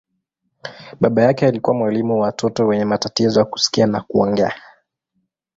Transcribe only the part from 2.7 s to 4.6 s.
matatizo ya kusikia na kuongea.